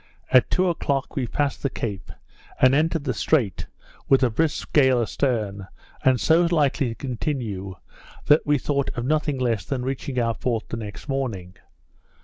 At 0.31 0.49
two 0.49 0.67
o'clock 0.67 1.15
we 1.15 1.27
passed 1.27 1.61
the 1.61 1.69
Cape, 1.69 2.11
and 2.59 2.73
entered 2.73 3.03
the 3.03 3.13
Strait 3.13 3.67
with 4.09 4.23
a 4.23 4.31
brisk 4.31 4.73
gale 4.73 4.99
a 4.99 5.05
stern, 5.05 5.67
and 6.03 6.19
so 6.19 6.47
likely 6.49 6.89
to 6.89 6.95
continue 6.95 7.75
that 8.25 8.43
we 8.43 8.57
thought 8.57 8.89
of 8.97 9.05
nothing 9.05 9.37
less 9.37 9.63
than 9.63 9.85
reaching 9.85 10.17
our 10.19 10.33
port 10.33 10.69
the 10.69 10.77
next 10.77 11.07
morning. 11.07 11.55